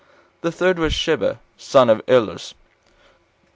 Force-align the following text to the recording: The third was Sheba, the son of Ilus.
The 0.41 0.51
third 0.51 0.79
was 0.79 0.95
Sheba, 0.95 1.37
the 1.57 1.63
son 1.63 1.87
of 1.87 2.01
Ilus. 2.07 2.55